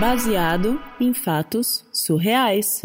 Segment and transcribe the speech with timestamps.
[0.00, 2.80] Baseado em fatos surreais.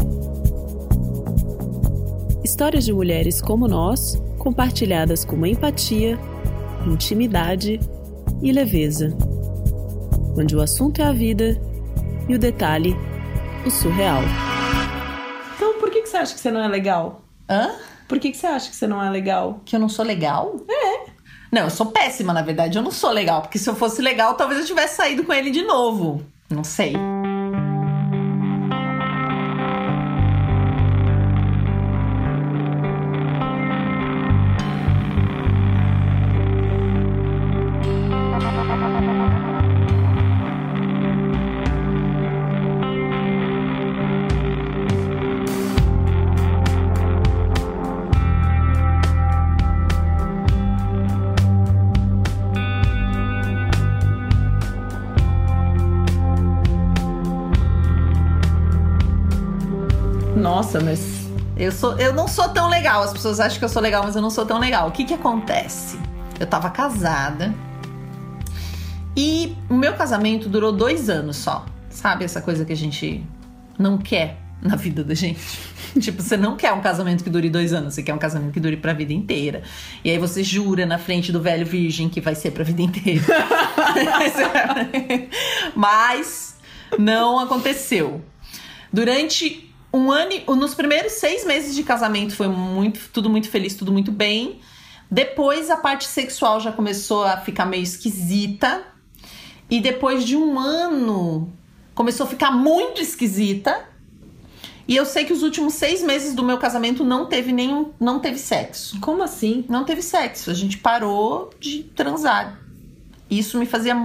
[2.43, 6.19] Histórias de mulheres como nós, compartilhadas com empatia,
[6.85, 7.79] intimidade
[8.43, 9.15] e leveza.
[10.37, 11.57] Onde o assunto é a vida
[12.27, 12.93] e o detalhe,
[13.65, 14.21] o surreal.
[15.55, 17.21] Então por que, que você acha que você não é legal?
[17.49, 17.75] Hã?
[18.09, 19.61] Por que, que você acha que você não é legal?
[19.63, 20.57] Que eu não sou legal?
[20.69, 21.11] É.
[21.49, 22.77] Não, eu sou péssima, na verdade.
[22.77, 23.41] Eu não sou legal.
[23.41, 26.34] Porque se eu fosse legal, talvez eu tivesse saído com ele de novo.
[26.49, 26.93] Não sei.
[60.45, 61.25] Nossa, mas.
[61.57, 63.01] Eu, sou, eu não sou tão legal.
[63.01, 64.87] As pessoas acham que eu sou legal, mas eu não sou tão legal.
[64.87, 65.97] O que que acontece?
[66.39, 67.51] Eu tava casada.
[69.17, 71.65] E o meu casamento durou dois anos só.
[71.89, 73.25] Sabe essa coisa que a gente
[73.79, 75.39] não quer na vida da gente?
[75.99, 78.59] tipo, você não quer um casamento que dure dois anos, você quer um casamento que
[78.59, 79.63] dure pra vida inteira.
[80.03, 83.25] E aí você jura na frente do velho virgem que vai ser pra vida inteira.
[85.73, 86.55] Mas
[86.99, 88.21] não aconteceu.
[88.93, 93.91] Durante um ano, nos primeiros seis meses de casamento foi muito, tudo muito feliz, tudo
[93.91, 94.59] muito bem.
[95.09, 98.83] Depois a parte sexual já começou a ficar meio esquisita.
[99.69, 101.51] E depois de um ano
[101.93, 103.85] começou a ficar muito esquisita.
[104.87, 108.19] E eu sei que os últimos seis meses do meu casamento não teve nenhum, não
[108.19, 108.99] teve sexo.
[108.99, 109.65] Como assim?
[109.67, 110.51] Não teve sexo.
[110.51, 112.59] A gente parou de transar.
[113.29, 113.95] Isso me fazia,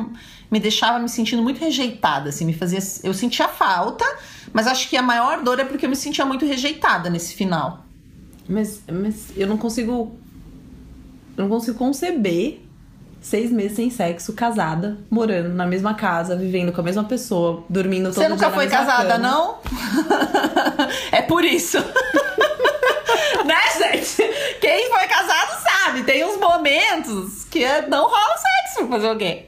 [0.51, 4.05] me deixava me sentindo muito rejeitada, assim, me fazia, eu sentia falta,
[4.53, 7.85] mas acho que a maior dor é porque eu me sentia muito rejeitada nesse final.
[8.49, 10.17] Mas, mas eu não consigo.
[11.37, 12.61] Eu não consigo conceber
[13.21, 18.07] seis meses sem sexo, casada, morando na mesma casa, vivendo com a mesma pessoa, dormindo
[18.07, 19.19] todo Você dia nunca foi casada, cama.
[19.19, 19.59] não?
[21.13, 21.79] é por isso.
[23.45, 24.23] né, gente?
[24.61, 29.47] Quem foi casado sabe, tem uns momentos que não rola sexo fazer o quê?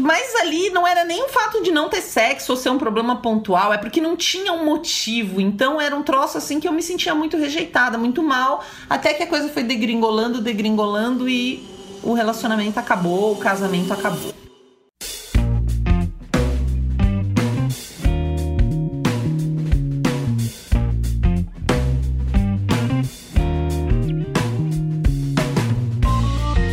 [0.00, 3.16] Mas ali não era nem o fato de não ter sexo ou ser um problema
[3.16, 5.40] pontual, é porque não tinha um motivo.
[5.40, 9.22] Então era um troço assim que eu me sentia muito rejeitada, muito mal, até que
[9.22, 11.62] a coisa foi degringolando, degringolando e
[12.02, 14.32] o relacionamento acabou, o casamento acabou.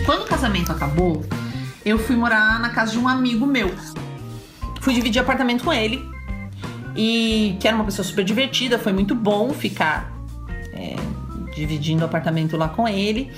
[0.06, 1.24] Quando o casamento acabou,
[1.86, 3.72] eu fui morar na casa de um amigo meu.
[4.82, 6.04] Fui dividir apartamento com ele.
[6.96, 10.12] E que era uma pessoa super divertida, foi muito bom ficar
[10.74, 10.96] é,
[11.56, 13.32] dividindo apartamento lá com ele.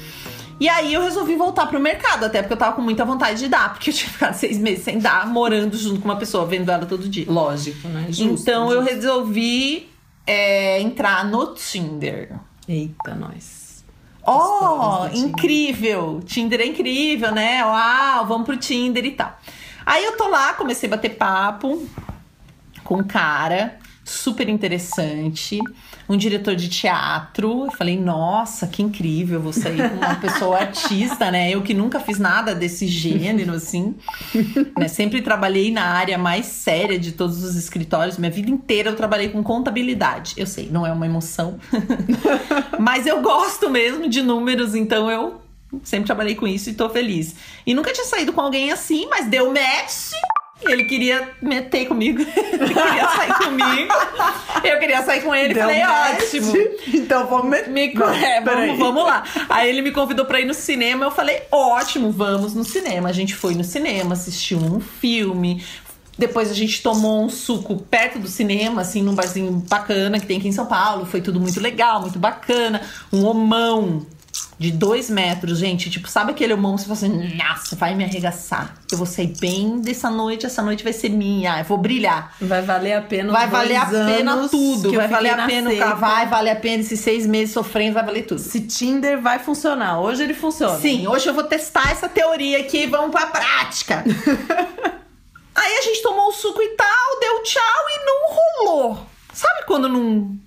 [0.60, 3.48] E aí eu resolvi voltar pro mercado, até porque eu tava com muita vontade de
[3.48, 6.72] dar, porque eu tinha ficado seis meses sem dar, morando junto com uma pessoa, vendo
[6.72, 7.26] ela todo dia.
[7.28, 8.06] Lógico, né?
[8.10, 8.96] Justo, então eu justo.
[8.96, 9.90] resolvi
[10.26, 12.36] é, entrar no Tinder.
[12.68, 13.61] Eita, nós.
[14.26, 15.30] Oh, Tinder.
[15.30, 16.22] incrível!
[16.26, 17.66] Tinder é incrível, né?
[17.66, 19.38] Uau, vamos pro Tinder e tal.
[19.86, 21.88] Aí eu tô lá, comecei a bater papo
[22.84, 25.60] com um cara super interessante,
[26.10, 27.66] um diretor de teatro.
[27.66, 31.52] Eu falei, nossa, que incrível, vou sair com uma pessoa artista, né?
[31.52, 33.96] Eu que nunca fiz nada desse gênero, assim.
[34.78, 34.88] né?
[34.88, 38.18] Sempre trabalhei na área mais séria de todos os escritórios.
[38.18, 40.34] Minha vida inteira eu trabalhei com contabilidade.
[40.38, 41.60] Eu sei, não é uma emoção.
[42.80, 45.42] Mas eu gosto mesmo de números, então eu
[45.84, 47.36] sempre trabalhei com isso e tô feliz.
[47.66, 50.12] E nunca tinha saído com alguém assim, mas deu match.
[50.64, 52.22] Ele queria meter comigo.
[52.54, 53.94] Ele queria sair comigo.
[54.64, 55.54] Eu queria sair com ele.
[55.54, 56.24] Deu falei, match.
[56.24, 56.54] ótimo.
[56.94, 59.24] Então vamos met- Me, Não, é, vamos, vamos lá.
[59.50, 61.06] Aí ele me convidou pra ir no cinema.
[61.06, 63.10] Eu falei, ótimo, vamos no cinema.
[63.10, 65.64] A gente foi no cinema, assistiu um filme.
[66.18, 70.38] Depois a gente tomou um suco perto do cinema, assim, num barzinho bacana que tem
[70.38, 71.06] aqui em São Paulo.
[71.06, 72.82] Foi tudo muito legal, muito bacana.
[73.12, 74.06] Um homão
[74.62, 75.90] de dois metros, gente.
[75.90, 78.76] Tipo, sabe aquele homão que você fala assim, nossa, vai me arregaçar.
[78.92, 81.58] Eu vou sair bem dessa noite, essa noite vai ser minha.
[81.58, 82.36] Eu vou brilhar.
[82.40, 84.94] Vai valer a pena Vai valer a pena tudo.
[84.94, 88.06] Vai valer a na pena o vai valer a pena esses seis meses sofrendo, vai
[88.06, 88.40] valer tudo.
[88.40, 90.00] Esse Tinder vai funcionar.
[90.00, 90.78] Hoje ele funciona.
[90.78, 94.04] Sim, hoje eu vou testar essa teoria aqui, vamos pra prática.
[95.56, 99.08] Aí a gente tomou o suco e tal, deu tchau e não rolou.
[99.34, 100.38] Sabe quando não.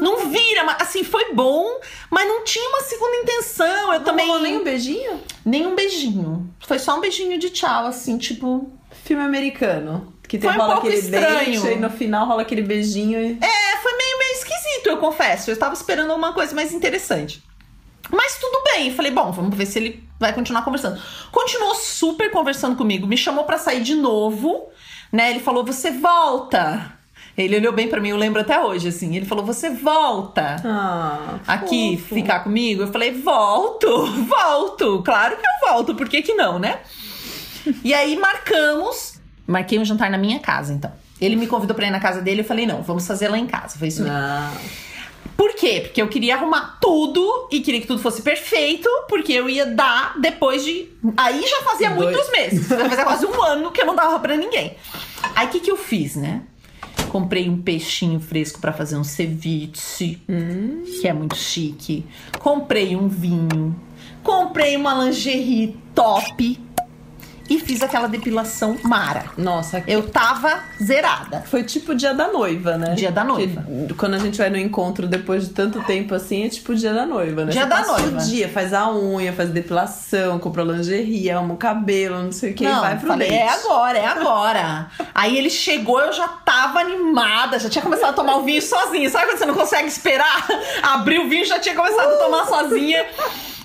[0.00, 1.64] Não vira, mas assim, foi bom,
[2.10, 3.92] mas não tinha uma segunda intenção.
[3.92, 4.26] Eu Não também.
[4.26, 5.20] rolou nem um beijinho?
[5.44, 6.48] Nem um beijinho.
[6.66, 8.70] Foi só um beijinho de tchau, assim, tipo.
[9.04, 10.12] Filme americano.
[10.28, 11.62] Que tem, Foi um rola pouco aquele estranho.
[11.62, 13.38] date e no final rola aquele beijinho e.
[13.40, 15.50] É, foi meio, meio esquisito, eu confesso.
[15.50, 17.42] Eu estava esperando uma coisa mais interessante.
[18.10, 18.92] Mas tudo bem.
[18.94, 21.00] Falei, bom, vamos ver se ele vai continuar conversando.
[21.32, 24.68] Continuou super conversando comigo, me chamou pra sair de novo,
[25.12, 25.30] né?
[25.30, 26.95] Ele falou: "Você volta".
[27.36, 29.14] Ele olhou bem pra mim, eu lembro até hoje assim.
[29.14, 30.56] Ele falou: "Você volta".
[30.64, 32.14] Ah, Aqui, fofo.
[32.14, 32.82] ficar comigo?
[32.82, 35.02] Eu falei, volto, volto.
[35.02, 36.78] Claro que eu volto, por que que não, né?
[37.84, 40.90] E aí marcamos, marquei um jantar na minha casa, então.
[41.20, 43.46] Ele me convidou pra ir na casa dele, eu falei, não, vamos fazer lá em
[43.46, 43.78] casa.
[43.78, 44.16] Foi isso mesmo.
[44.16, 44.52] Não.
[45.36, 45.80] Por quê?
[45.82, 50.14] Porque eu queria arrumar tudo e queria que tudo fosse perfeito, porque eu ia dar
[50.20, 50.88] depois de.
[51.16, 52.10] Aí já fazia Dois.
[52.10, 52.66] muitos meses.
[52.68, 54.74] Já fazia quase um ano que eu não dava pra ninguém.
[55.34, 56.42] Aí o que, que eu fiz, né?
[57.16, 60.20] Comprei um peixinho fresco pra fazer um ceviche,
[61.00, 62.04] que é muito chique.
[62.38, 63.74] Comprei um vinho.
[64.22, 66.60] Comprei uma lingerie top.
[67.48, 69.24] E fiz aquela depilação mara.
[69.36, 71.42] Nossa, Eu tava zerada.
[71.46, 72.94] Foi tipo dia da noiva, né?
[72.94, 73.64] Dia da noiva.
[73.86, 76.92] Que quando a gente vai no encontro depois de tanto tempo assim, é tipo dia
[76.92, 77.52] da noiva, né?
[77.52, 78.18] Dia Você da noiva.
[78.18, 82.54] O dia, faz a unha, faz depilação, compra lingerie, arruma o cabelo, não sei o
[82.54, 83.40] que, Não, vai pro falei, date.
[83.40, 84.86] é agora, é agora.
[85.14, 89.08] Aí ele chegou, eu já tava animada, já tinha começado a tomar o vinho sozinha.
[89.08, 90.46] Sabe quando você não consegue esperar?
[90.82, 93.06] Abrir o vinho, já tinha começado a tomar sozinha.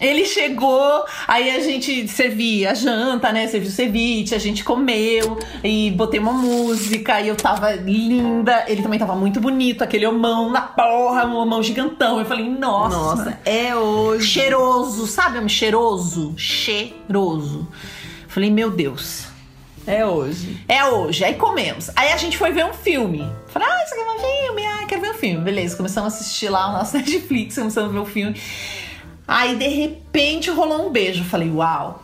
[0.02, 3.48] Ele chegou, aí a gente servia a janta, né?
[3.48, 8.66] Serviu o ceviche, a gente comeu e botei uma música e eu tava linda.
[8.68, 12.18] Ele também tava muito bonito, aquele homão na porra, um homão gigantão.
[12.20, 14.26] Eu falei, nossa, Nossa, é hoje.
[14.26, 15.38] cheiroso, sabe?
[15.38, 17.68] homem cheiroso, cheiroso.
[18.28, 19.26] Falei, meu Deus.
[19.86, 20.64] É hoje.
[20.68, 21.24] É hoje.
[21.24, 21.90] Aí comemos.
[21.96, 23.28] Aí a gente foi ver um filme.
[23.48, 24.66] Falei, ah, você quer ver um filme?
[24.66, 25.44] Ah, quero ver um filme.
[25.44, 28.36] Beleza, começamos a assistir lá o nosso Netflix, começamos a ver o filme.
[29.28, 31.24] Aí, de repente, rolou um beijo.
[31.24, 32.02] Falei, uau,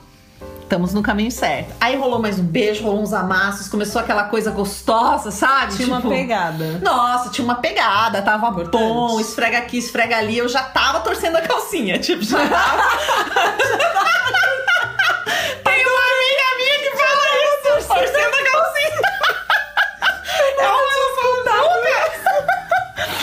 [0.62, 1.74] estamos no caminho certo.
[1.80, 5.76] Aí rolou mais um beijo, rolou uns amassos, começou aquela coisa gostosa, sabe?
[5.76, 6.80] Tinha uma Tipo, pegada.
[6.82, 8.72] Nossa, tinha uma pegada, tava Importante.
[8.84, 10.38] bom, esfrega aqui, esfrega ali.
[10.38, 12.84] Eu já tava torcendo a calcinha, tipo, já tava.
[15.64, 19.02] Tem uma amiga minha que fala isso, torcendo a calcinha.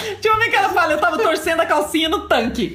[0.06, 2.73] É Deixa eu ver que ela fala, eu tava torcendo a calcinha no tanque.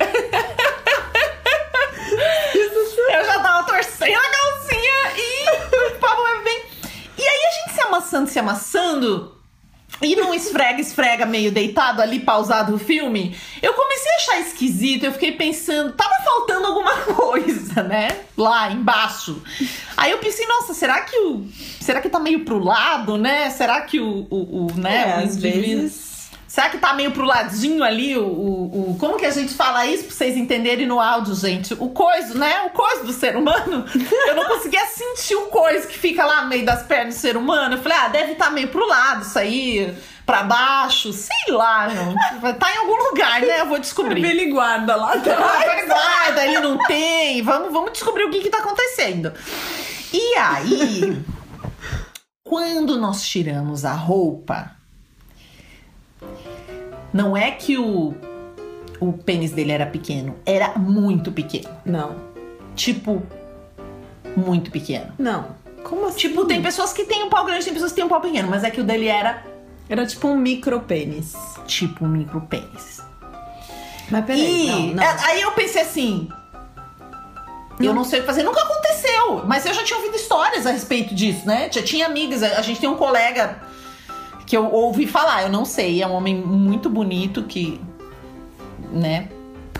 [3.11, 5.49] Eu já tava torcendo a calcinha e
[5.95, 6.61] o papo vai bem.
[7.17, 9.35] E aí a gente se amassando, se amassando.
[10.01, 15.03] E num esfrega, esfrega meio deitado ali, pausado o filme, eu comecei a achar esquisito,
[15.03, 18.07] eu fiquei pensando, tava faltando alguma coisa, né?
[18.37, 19.41] Lá embaixo.
[19.97, 21.45] Aí eu pensei, nossa, será que o.
[21.81, 23.49] Será que tá meio pro lado, né?
[23.49, 24.27] Será que o.
[24.29, 25.09] o, o né?
[25.09, 26.08] É, o às vezes.
[26.49, 29.85] Será que tá meio pro ladinho ali o, o, o- Como que a gente fala
[29.85, 31.75] isso pra vocês entenderem no áudio, gente?
[31.75, 32.63] O coiso, né?
[32.65, 33.85] O coiso do ser humano.
[34.27, 37.37] Eu não conseguia sentir o coiso que fica lá no meio das pernas do ser
[37.37, 37.75] humano.
[37.75, 41.87] Eu falei, ah, deve estar tá meio pro lado, isso aí, pra baixo, sei lá,
[41.87, 42.15] não.
[42.55, 43.61] Tá em algum lugar, né?
[43.61, 44.25] Eu vou descobrir.
[44.25, 45.39] Ele guarda lá atrás.
[45.39, 47.43] Ah, guarda, ele não tem.
[47.43, 49.31] Vamos, vamos descobrir o que, que tá acontecendo.
[50.11, 51.15] E aí,
[52.43, 54.78] quando nós tiramos a roupa,
[57.13, 58.13] não é que o,
[58.99, 61.69] o pênis dele era pequeno, era muito pequeno.
[61.85, 62.15] Não.
[62.75, 63.21] Tipo,
[64.35, 65.11] muito pequeno.
[65.17, 65.47] Não.
[65.83, 66.17] Como assim?
[66.19, 68.49] Tipo, tem pessoas que têm um pau grande, tem pessoas que têm um pau pequeno,
[68.49, 69.43] mas é que o dele era
[69.89, 71.33] Era tipo um micro pênis.
[71.65, 73.01] tipo um micro pênis.
[74.11, 75.23] Mas peraí, E não, não.
[75.25, 76.29] aí eu pensei assim.
[77.79, 79.43] Eu não sei o que fazer, nunca aconteceu.
[79.45, 81.69] Mas eu já tinha ouvido histórias a respeito disso, né?
[81.71, 83.57] Já tinha amigas, a gente tem um colega
[84.49, 87.79] que eu ouvi falar, eu não sei, é um homem muito bonito que,
[88.91, 89.29] né?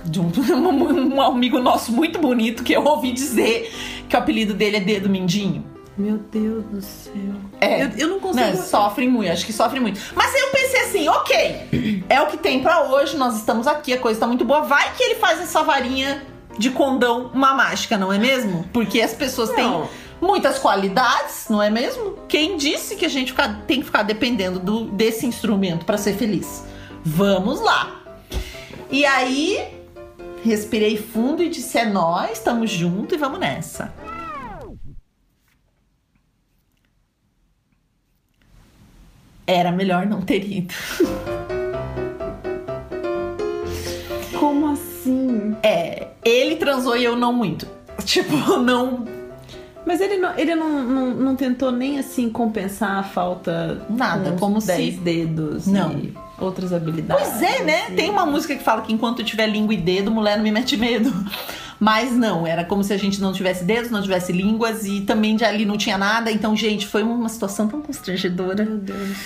[0.06, 0.30] De um,
[1.12, 3.74] um amigo nosso muito bonito que eu ouvi dizer
[4.08, 5.66] que o apelido dele é Dedo Mindinho.
[5.98, 7.34] Meu Deus do céu.
[7.60, 7.82] É.
[7.84, 8.46] Eu, eu não consigo.
[8.46, 10.00] Né, sofre muito, acho que sofre muito.
[10.14, 13.94] Mas aí eu pensei assim, ok, é o que tem pra hoje, nós estamos aqui,
[13.94, 14.62] a coisa tá muito boa.
[14.62, 16.22] Vai que ele faz essa varinha
[16.60, 18.70] de condão uma mágica, não é mesmo?
[18.72, 19.90] Porque as pessoas têm Não.
[20.22, 22.18] Muitas qualidades, não é mesmo?
[22.28, 23.34] Quem disse que a gente
[23.68, 26.64] tem que ficar dependendo do- desse instrumento pra ser feliz?
[27.04, 28.02] Vamos lá.
[28.92, 29.74] E aí,
[30.44, 33.94] respirei fundo e disse: é nós, estamos juntos e vamos nessa.
[39.48, 40.74] Era melhor não ter ido.
[44.40, 45.56] Como assim?
[45.64, 47.68] É, ele transou e eu não muito.
[48.06, 49.06] Tipo, não.
[49.90, 54.62] Mas ele não, ele não, não, não tentou nem assim compensar a falta Nada, como
[54.62, 55.94] se- 10 dedos Não.
[55.94, 57.28] e outras habilidades.
[57.28, 57.88] Pois é, né?
[57.90, 60.44] e- Tem uma música que fala que enquanto eu tiver língua e dedo, mulher não
[60.44, 61.12] me mete medo.
[61.80, 65.36] Mas não, era como se a gente não tivesse dedos, não tivesse línguas e também
[65.36, 66.32] de ali não tinha nada.
[66.32, 68.64] Então, gente, foi uma situação tão constrangedora.
[68.64, 69.18] Meu Deus.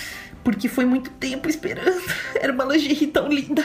[0.42, 2.00] Porque foi muito tempo esperando.
[2.40, 3.62] Era uma lingerie tão linda.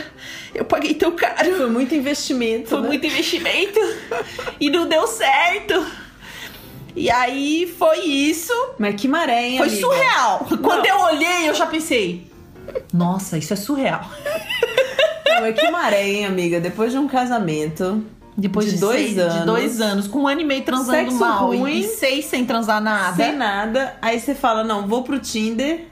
[0.54, 1.56] Eu paguei tão caro.
[1.56, 2.68] Foi muito investimento.
[2.68, 2.88] Foi né?
[2.90, 3.80] muito investimento.
[4.60, 5.76] e não deu certo.
[6.96, 8.52] E aí foi isso.
[8.78, 9.82] Mas que maré, hein, Foi amiga?
[9.82, 10.48] surreal.
[10.62, 10.86] Quando Não.
[10.86, 12.30] eu olhei, eu já pensei.
[12.94, 14.02] Nossa, isso é surreal.
[15.28, 16.60] Não, Mas que maré, hein, amiga?
[16.60, 18.04] Depois de um casamento.
[18.38, 19.34] Depois De de, dois seis, anos.
[19.40, 21.80] De dois anos, com um ano e meio transando Sexo mal ruim.
[21.80, 23.16] e seis sem transar nada.
[23.16, 23.96] Sem nada.
[24.02, 25.88] Aí você fala, não, vou pro Tinder.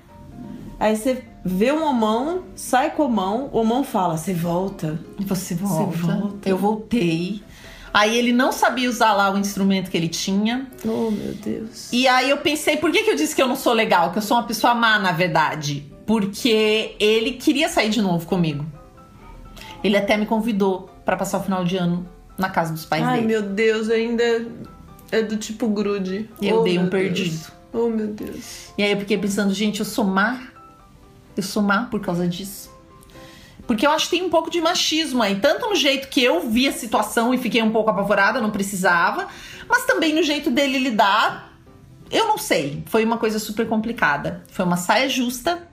[0.80, 3.50] Aí você vê o homão, sai com o homão.
[3.52, 5.00] O homão fala, você volta.
[5.26, 5.98] Você volta.
[5.98, 6.50] volta.
[6.50, 7.42] Eu voltei.
[8.00, 10.68] Aí ele não sabia usar lá o instrumento que ele tinha.
[10.86, 11.92] Oh, meu Deus.
[11.92, 14.12] E aí eu pensei, por que, que eu disse que eu não sou legal?
[14.12, 15.84] Que eu sou uma pessoa má, na verdade.
[16.06, 18.64] Porque ele queria sair de novo comigo.
[19.84, 23.16] Ele até me convidou pra passar o final de ano na casa dos pais Ai,
[23.22, 23.28] dele.
[23.28, 24.46] meu Deus, ainda
[25.12, 26.30] é do tipo grude.
[26.40, 27.30] Eu Oh, dei um perdido.
[27.32, 27.52] Deus.
[27.74, 28.74] Oh, meu Deus.
[28.78, 30.40] E aí eu fiquei pensando, gente, eu sou má?
[31.36, 32.70] Eu sou má por causa disso?
[33.68, 36.50] Porque eu acho que tem um pouco de machismo aí, tanto no jeito que eu
[36.50, 39.28] vi a situação e fiquei um pouco apavorada, não precisava,
[39.68, 41.54] mas também no jeito dele lidar.
[42.10, 44.42] Eu não sei, foi uma coisa super complicada.
[44.50, 45.68] Foi uma saia justa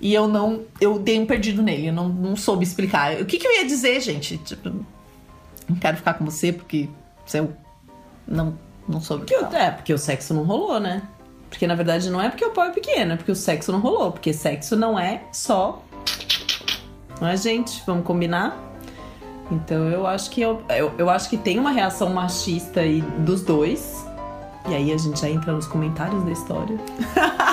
[0.00, 0.62] e eu não.
[0.80, 3.20] Eu dei um perdido nele, eu não, não soube explicar.
[3.20, 4.36] O que, que eu ia dizer, gente?
[4.38, 4.70] Tipo,
[5.68, 6.88] não quero ficar com você porque
[7.24, 7.46] você
[8.26, 9.22] não, não soube.
[9.22, 11.02] o que Porque o- é, porque o sexo não rolou, né?
[11.48, 13.78] Porque na verdade não é porque o pau é pequeno, é porque o sexo não
[13.78, 14.10] rolou.
[14.10, 15.84] Porque sexo não é só.
[17.20, 17.82] Não é, gente?
[17.86, 18.56] Vamos combinar?
[19.50, 23.42] Então eu acho que eu, eu, eu acho que tem uma reação machista aí dos
[23.42, 24.06] dois.
[24.68, 26.78] E aí a gente já entra nos comentários da história.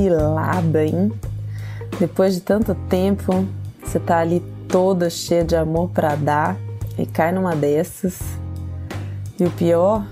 [0.00, 1.12] cilada, hein?
[1.98, 3.46] Depois de tanto tempo,
[3.84, 6.56] você tá ali toda cheia de amor pra dar
[6.96, 8.18] e cai numa dessas.
[9.38, 10.06] E o pior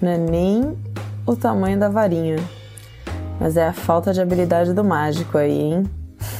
[0.00, 0.78] não é nem
[1.26, 2.36] o tamanho da varinha,
[3.38, 5.90] mas é a falta de habilidade do mágico aí, hein?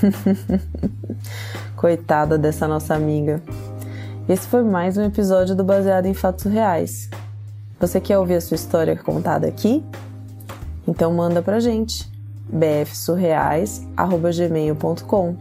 [1.77, 3.43] Coitada dessa nossa amiga.
[4.27, 7.11] Esse foi mais um episódio do Baseado em Fatos Reais.
[7.79, 9.85] Você quer ouvir a sua história contada aqui?
[10.87, 12.08] Então manda pra gente
[12.49, 15.37] bfsurreais@gmail.com.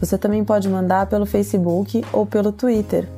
[0.00, 3.08] Você também pode mandar pelo Facebook ou pelo Twitter,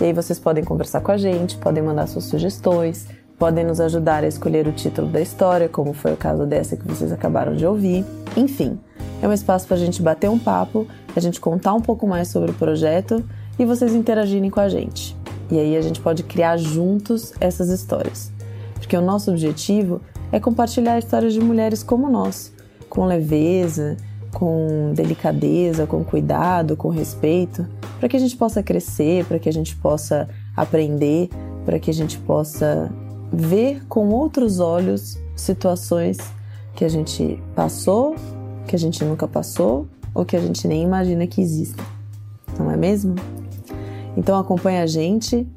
[0.00, 4.22] E aí vocês podem conversar com a gente, podem mandar suas sugestões, podem nos ajudar
[4.22, 7.66] a escolher o título da história, como foi o caso dessa que vocês acabaram de
[7.66, 8.04] ouvir.
[8.36, 8.78] Enfim,
[9.20, 12.28] é um espaço para a gente bater um papo, a gente contar um pouco mais
[12.28, 13.24] sobre o projeto
[13.58, 15.16] e vocês interagirem com a gente.
[15.50, 18.32] E aí a gente pode criar juntos essas histórias.
[18.74, 20.00] Porque o nosso objetivo
[20.32, 22.51] é compartilhar histórias de mulheres como nós,
[22.92, 23.96] com leveza,
[24.34, 27.66] com delicadeza, com cuidado, com respeito,
[27.98, 31.30] para que a gente possa crescer, para que a gente possa aprender,
[31.64, 32.92] para que a gente possa
[33.32, 36.18] ver com outros olhos situações
[36.74, 38.14] que a gente passou,
[38.66, 41.86] que a gente nunca passou ou que a gente nem imagina que existem.
[42.58, 43.14] Não é mesmo?
[44.18, 45.48] Então acompanha a gente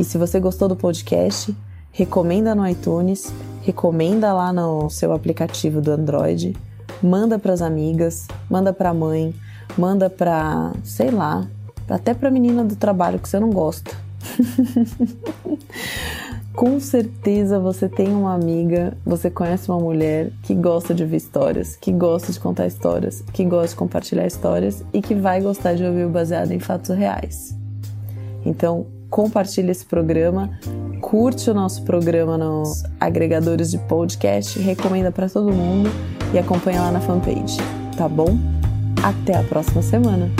[0.00, 1.54] e se você gostou do podcast,
[1.92, 3.30] recomenda no iTunes,
[3.60, 6.56] recomenda lá no seu aplicativo do Android,
[7.02, 9.34] manda para as amigas, manda para a mãe,
[9.76, 11.46] manda para, sei lá,
[11.88, 13.96] até para a menina do trabalho que você não gosta.
[16.58, 21.76] com certeza você tem uma amiga, você conhece uma mulher que gosta de ouvir histórias,
[21.76, 25.84] que gosta de contar histórias, que gosta de compartilhar histórias e que vai gostar de
[25.84, 27.56] ouvir baseado em fatos reais.
[28.44, 30.50] Então, compartilhe esse programa,
[31.00, 35.88] curte o nosso programa nos agregadores de podcast, recomenda para todo mundo
[36.32, 37.58] e acompanha lá na fanpage,
[37.96, 38.38] tá bom?
[39.02, 40.30] Até a próxima semana.